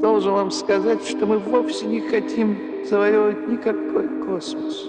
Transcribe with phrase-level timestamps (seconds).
[0.00, 4.84] Должен вам сказать, что мы вовсе не хотим завоевывать никакой космос.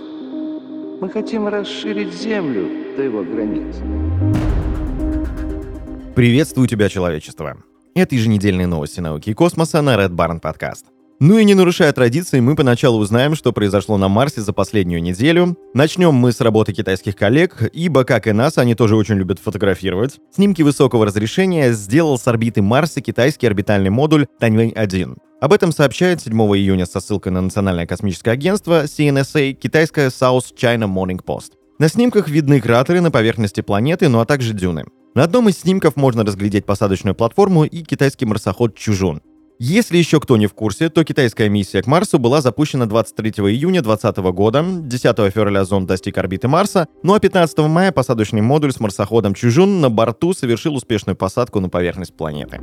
[0.99, 3.77] Мы хотим расширить Землю до его границ.
[6.15, 7.57] Приветствую тебя, человечество.
[7.95, 10.83] Это еженедельные новости науки и космоса на Red Barn Podcast.
[11.19, 15.57] Ну и не нарушая традиции, мы поначалу узнаем, что произошло на Марсе за последнюю неделю.
[15.73, 20.19] Начнем мы с работы китайских коллег, ибо, как и нас, они тоже очень любят фотографировать.
[20.31, 25.17] Снимки высокого разрешения сделал с орбиты Марса китайский орбитальный модуль Таньвэнь-1.
[25.41, 30.85] Об этом сообщает 7 июня со ссылкой на Национальное космическое агентство CNSA китайская South China
[30.85, 31.53] Morning Post.
[31.79, 34.85] На снимках видны кратеры на поверхности планеты, ну а также дюны.
[35.15, 39.21] На одном из снимков можно разглядеть посадочную платформу и китайский марсоход Чужун.
[39.59, 43.81] Если еще кто не в курсе, то китайская миссия к Марсу была запущена 23 июня
[43.81, 48.79] 2020 года, 10 февраля зонд достиг орбиты Марса, ну а 15 мая посадочный модуль с
[48.79, 52.61] марсоходом Чужун на борту совершил успешную посадку на поверхность планеты.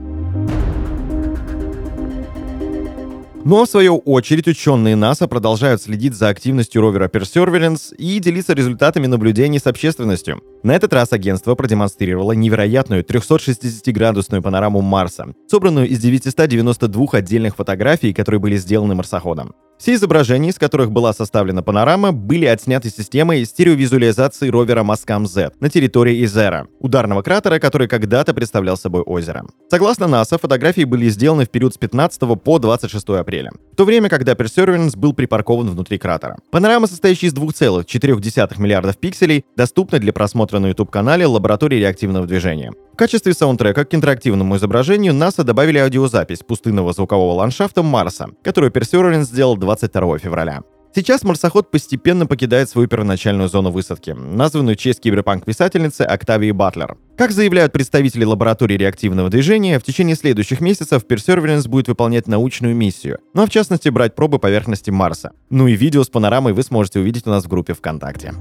[3.46, 9.06] А в свою очередь ученые НАСА продолжают следить за активностью ровера Perseverance и делиться результатами
[9.06, 10.40] наблюдений с общественностью.
[10.62, 18.40] На этот раз агентство продемонстрировало невероятную 360-градусную панораму Марса, собранную из 992 отдельных фотографий, которые
[18.40, 19.52] были сделаны марсоходом.
[19.76, 26.24] Все изображения, из которых была составлена панорама, были отсняты системой стереовизуализации ровера Маскам-Z на территории
[26.24, 29.45] Изера, ударного кратера, который когда-то представлял собой озеро.
[29.68, 33.34] Согласно НАСА, фотографии были сделаны в период с 15 по 26 апреля,
[33.74, 36.37] в то время, когда Perseverance был припаркован внутри кратера.
[36.52, 42.73] Панорама, состоящая из 2,4 миллиардов пикселей, доступна для просмотра на YouTube-канале лаборатории реактивного движения.
[42.93, 49.24] В качестве саундтрека к интерактивному изображению НАСА добавили аудиозапись пустынного звукового ландшафта Марса, которую Perseverance
[49.24, 50.62] сделал 22 февраля.
[50.96, 56.96] Сейчас марсоход постепенно покидает свою первоначальную зону высадки, названную в честь киберпанк-писательницы Октавии Батлер.
[57.16, 63.18] Как заявляют представители лаборатории реактивного движения, в течение следующих месяцев Perseverance будет выполнять научную миссию,
[63.34, 65.32] ну а в частности брать пробы поверхности Марса.
[65.50, 68.33] Ну и видео с панорамой вы сможете увидеть у нас в группе ВКонтакте.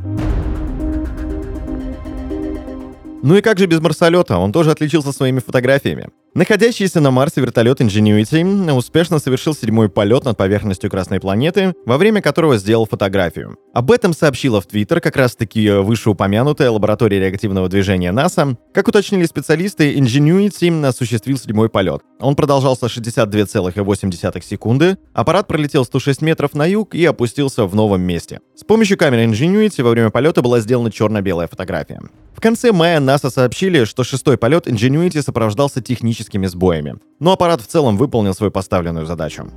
[3.24, 6.10] Ну и как же без марсолета, он тоже отличился своими фотографиями.
[6.34, 12.22] Находящийся на Марсе вертолет Ingenuity успешно совершил седьмой полет над поверхностью Красной планеты, во время
[12.22, 13.56] которого сделал фотографию.
[13.74, 18.58] Об этом сообщила в Твиттер как раз-таки вышеупомянутая лаборатория реактивного движения НАСА.
[18.74, 22.02] Как уточнили специалисты, Ingenuity осуществил седьмой полет.
[22.20, 28.42] Он продолжался 62,8 секунды, аппарат пролетел 106 метров на юг и опустился в новом месте.
[28.54, 32.02] С помощью камеры Ingenuity во время полета была сделана черно-белая фотография.
[32.44, 37.96] Конце мая НАСА сообщили, что шестой полет Ingenuity сопровождался техническими сбоями, но аппарат в целом
[37.96, 39.50] выполнил свою поставленную задачу.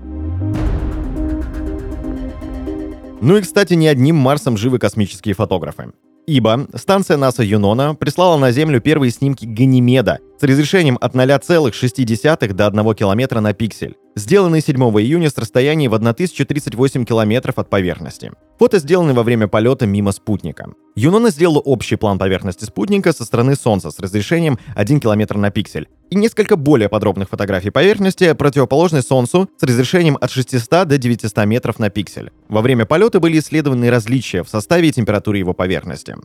[3.21, 5.91] Ну и, кстати, не одним Марсом живы космические фотографы.
[6.29, 12.67] Ибо станция НАСА Юнона прислала на Землю первые снимки Ганимеда с разрешением от 0,6 до
[12.69, 18.33] 1 километра на пиксель сделанный 7 июня с расстояния в 1038 километров от поверхности.
[18.59, 20.71] Фото сделаны во время полета мимо спутника.
[20.97, 25.89] Юнона сделала общий план поверхности спутника со стороны Солнца с разрешением 1 километр на пиксель
[26.11, 31.79] и несколько более подробных фотографий поверхности, противоположной Солнцу с разрешением от 600 до 900 метров
[31.79, 32.31] на пиксель.
[32.49, 36.17] Во время полета были исследованы различия в составе и температуре его поверхности.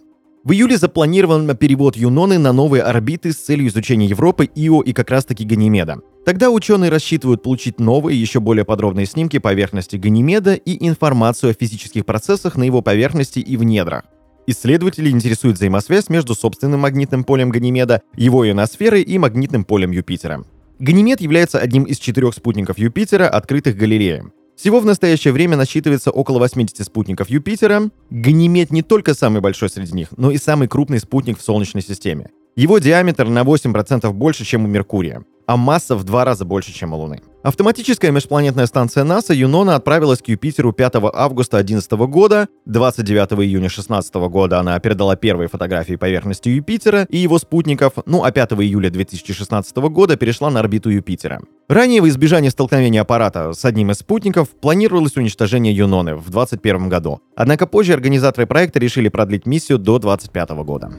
[0.43, 5.11] В июле запланирован перевод Юноны на новые орбиты с целью изучения Европы, Ио и как
[5.11, 5.99] раз-таки Ганимеда.
[6.23, 12.05] Тогда ученые рассчитывают получить новые, еще более подробные снимки поверхности Ганимеда и информацию о физических
[12.05, 14.03] процессах на его поверхности и в недрах.
[14.45, 20.43] Исследователи интересуют взаимосвязь между собственным магнитным полем Ганимеда, его ионосферой и магнитным полем Юпитера.
[20.79, 24.31] Ганимед является одним из четырех спутников Юпитера, открытых Галилеем.
[24.55, 27.89] Всего в настоящее время насчитывается около 80 спутников Юпитера.
[28.11, 32.29] Ганимед не только самый большой среди них, но и самый крупный спутник в Солнечной системе.
[32.55, 36.93] Его диаметр на 8% больше, чем у Меркурия а масса в два раза больше, чем
[36.93, 37.19] у Луны.
[37.43, 42.47] Автоматическая межпланетная станция НАСА Юнона отправилась к Юпитеру 5 августа 2011 года.
[42.67, 48.31] 29 июня 2016 года она передала первые фотографии поверхности Юпитера и его спутников, ну а
[48.31, 51.41] 5 июля 2016 года перешла на орбиту Юпитера.
[51.67, 57.19] Ранее в избежание столкновения аппарата с одним из спутников планировалось уничтожение Юноны в 2021 году.
[57.35, 60.91] Однако позже организаторы проекта решили продлить миссию до 2025 года.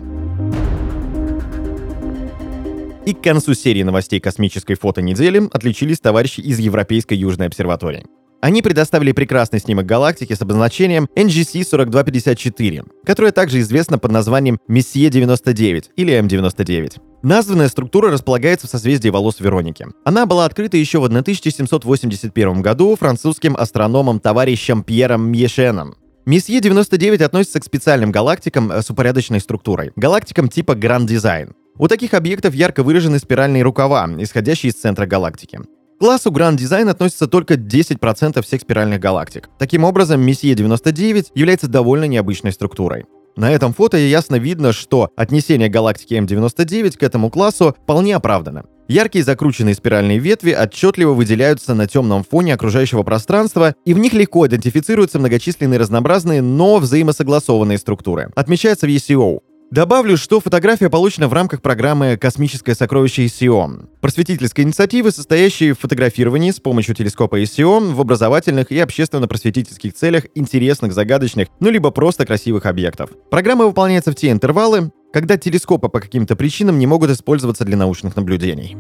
[3.04, 8.04] И к концу серии новостей космической фото недели отличились товарищи из Европейской Южной обсерватории.
[8.40, 15.10] Они предоставили прекрасный снимок галактики с обозначением NGC 4254, которая также известна под названием Мессия
[15.10, 17.00] 99 или М99.
[17.22, 19.86] Названная структура располагается в созвездии волос Вероники.
[20.04, 25.96] Она была открыта еще в 1781 году французским астрономом товарищем Пьером Мьешеном.
[26.24, 31.54] Месье 99 относится к специальным галактикам с упорядоченной структурой, галактикам типа Гранд Дизайн.
[31.78, 35.60] У таких объектов ярко выражены спиральные рукава, исходящие из центра галактики.
[35.98, 39.48] классу Grand Design относится только 10% всех спиральных галактик.
[39.58, 43.06] Таким образом, Messier 99 является довольно необычной структурой.
[43.36, 48.64] На этом фото ясно видно, что отнесение галактики М99 к этому классу вполне оправдано.
[48.88, 54.46] Яркие закрученные спиральные ветви отчетливо выделяются на темном фоне окружающего пространства, и в них легко
[54.46, 58.30] идентифицируются многочисленные разнообразные, но взаимосогласованные структуры.
[58.34, 59.40] Отмечается в ECO.
[59.72, 66.50] Добавлю, что фотография получена в рамках программы «Космическое сокровище ICO», просветительской инициативы, состоящей в фотографировании
[66.50, 72.66] с помощью телескопа ICO в образовательных и общественно-просветительских целях интересных, загадочных, ну либо просто красивых
[72.66, 73.12] объектов.
[73.30, 78.14] Программа выполняется в те интервалы, когда телескопы по каким-то причинам не могут использоваться для научных
[78.14, 78.76] наблюдений.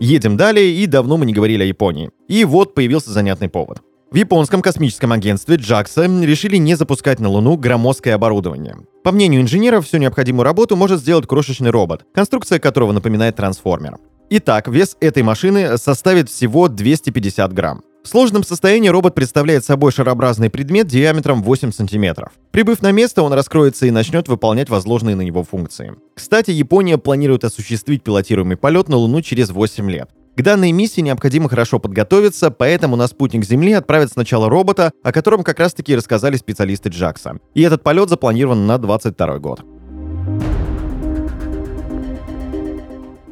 [0.00, 2.08] Едем далее, и давно мы не говорили о Японии.
[2.26, 3.82] И вот появился занятный повод.
[4.12, 8.76] В японском космическом агентстве JAXA решили не запускать на Луну громоздкое оборудование.
[9.04, 13.98] По мнению инженеров, всю необходимую работу может сделать крошечный робот, конструкция которого напоминает трансформер.
[14.28, 17.82] Итак, вес этой машины составит всего 250 грамм.
[18.02, 22.32] В сложном состоянии робот представляет собой шарообразный предмет диаметром 8 сантиметров.
[22.50, 25.94] Прибыв на место, он раскроется и начнет выполнять возложенные на него функции.
[26.16, 30.10] Кстати, Япония планирует осуществить пилотируемый полет на Луну через 8 лет.
[30.36, 35.42] К данной миссии необходимо хорошо подготовиться, поэтому на спутник Земли отправят сначала робота, о котором
[35.42, 37.38] как раз-таки рассказали специалисты Джакса.
[37.54, 39.64] И этот полет запланирован на 22 год.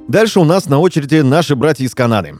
[0.09, 2.37] Дальше у нас на очереди наши братья из Канады.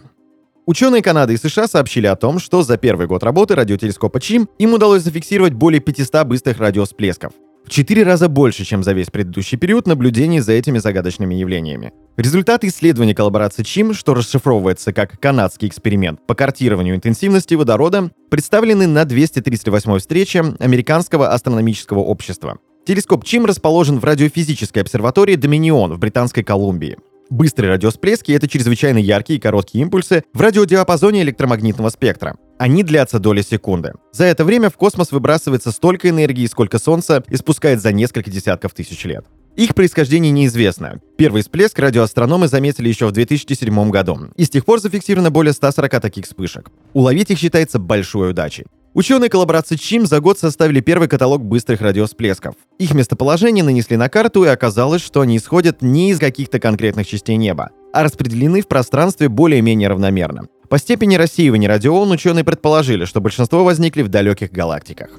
[0.67, 4.75] Ученые Канады и США сообщили о том, что за первый год работы радиотелескопа ЧИМ им
[4.75, 7.33] удалось зафиксировать более 500 быстрых радиосплесков
[7.69, 11.93] в 4 раза больше, чем за весь предыдущий период наблюдений за этими загадочными явлениями.
[12.17, 19.05] Результаты исследования коллаборации ЧИМ, что расшифровывается как канадский эксперимент по картированию интенсивности водорода, представлены на
[19.05, 22.59] 238 встрече Американского астрономического общества.
[22.87, 26.97] Телескоп ЧИМ расположен в радиофизической обсерватории Доминион в Британской Колумбии.
[27.31, 32.37] Быстрые радиосплески— это чрезвычайно яркие и короткие импульсы в радиодиапазоне электромагнитного спектра.
[32.59, 33.93] Они длятся доли секунды.
[34.13, 39.05] За это время в космос выбрасывается столько энергии, сколько Солнце испускает за несколько десятков тысяч
[39.05, 39.27] лет.
[39.57, 41.01] Их происхождение неизвестно.
[41.17, 46.01] Первый всплеск радиоастрономы заметили еще в 2007 году, и с тех пор зафиксировано более 140
[46.01, 46.71] таких вспышек.
[46.95, 48.67] Уловить их считается большой удачей.
[48.99, 52.57] Ученые коллаборации ЧИМ за год составили первый каталог быстрых радиосплесков.
[52.81, 57.37] Их местоположение нанесли на карту, и оказалось, что они исходят не из каких-то конкретных частей
[57.37, 60.49] неба, а распределены в пространстве более-менее равномерно.
[60.69, 65.11] По степени рассеивания радиоволн ученые предположили, что большинство возникли в далеких галактиках.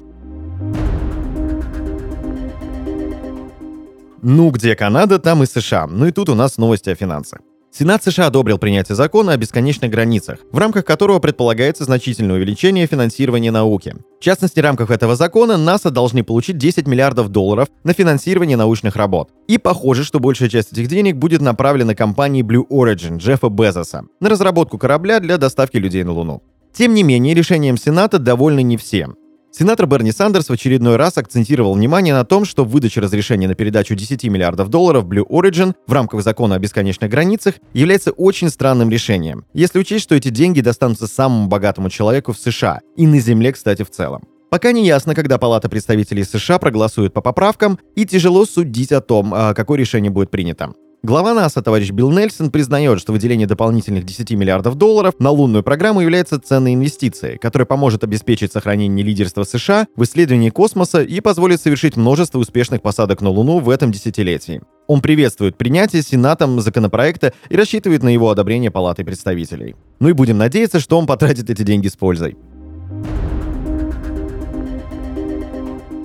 [4.20, 5.86] Ну, где Канада, там и США.
[5.86, 7.40] Ну и тут у нас новости о финансах.
[7.72, 13.52] Сенат США одобрил принятие закона о бесконечных границах, в рамках которого предполагается значительное увеличение финансирования
[13.52, 13.94] науки.
[14.18, 18.96] В частности, в рамках этого закона НАСА должны получить 10 миллиардов долларов на финансирование научных
[18.96, 19.30] работ.
[19.46, 24.28] И похоже, что большая часть этих денег будет направлена компании Blue Origin Джеффа Безоса на
[24.28, 26.42] разработку корабля для доставки людей на Луну.
[26.72, 29.08] Тем не менее, решением Сената довольны не все.
[29.52, 33.96] Сенатор Берни Сандерс в очередной раз акцентировал внимание на том, что выдача разрешения на передачу
[33.96, 39.44] 10 миллиардов долларов Blue Origin в рамках закона о бесконечных границах является очень странным решением,
[39.52, 43.82] если учесть, что эти деньги достанутся самому богатому человеку в США и на Земле, кстати,
[43.82, 44.22] в целом.
[44.50, 49.32] Пока не ясно, когда Палата представителей США проголосует по поправкам, и тяжело судить о том,
[49.34, 50.74] а, какое решение будет принято.
[51.02, 56.02] Глава НАСА, товарищ Билл Нельсон, признает, что выделение дополнительных 10 миллиардов долларов на лунную программу
[56.02, 61.96] является ценной инвестицией, которая поможет обеспечить сохранение лидерства США в исследовании космоса и позволит совершить
[61.96, 64.60] множество успешных посадок на Луну в этом десятилетии.
[64.88, 69.76] Он приветствует принятие Сенатом законопроекта и рассчитывает на его одобрение Палатой представителей.
[70.00, 72.36] Ну и будем надеяться, что он потратит эти деньги с пользой.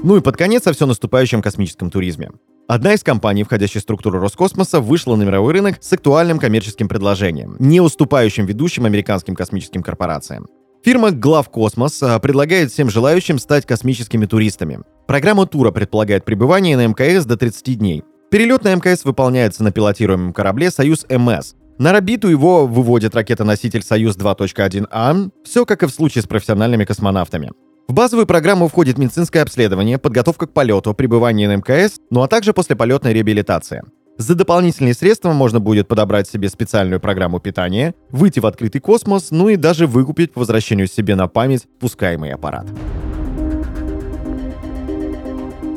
[0.03, 2.31] Ну и под конец о все наступающем космическом туризме.
[2.67, 7.55] Одна из компаний, входящих в структуру Роскосмоса, вышла на мировой рынок с актуальным коммерческим предложением,
[7.59, 10.47] не уступающим ведущим американским космическим корпорациям.
[10.83, 14.79] Фирма Главкосмос а, предлагает всем желающим стать космическими туристами.
[15.05, 18.03] Программа тура предполагает пребывание на МКС до 30 дней.
[18.31, 21.53] Перелет на мкс выполняется на пилотируемом корабле «Союз МС».
[21.77, 27.51] На орбиту его выводит ракета-носитель «Союз 2.1А», все как и в случае с профессиональными космонавтами.
[27.87, 32.51] В базовую программу входит медицинское обследование, подготовка к полету, пребывание на МКС, ну а также
[32.51, 33.83] послеполетная реабилитация.
[34.17, 39.49] За дополнительные средства можно будет подобрать себе специальную программу питания, выйти в открытый космос, ну
[39.49, 42.65] и даже выкупить по возвращению себе на память пускаемый аппарат.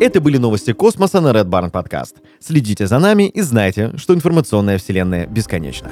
[0.00, 2.14] Это были новости космоса на Red Barn Podcast.
[2.40, 5.90] Следите за нами и знайте, что информационная вселенная бесконечна.